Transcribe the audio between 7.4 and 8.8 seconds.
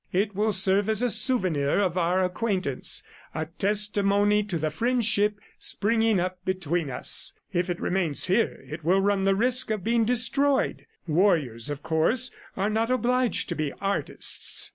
If it remains here,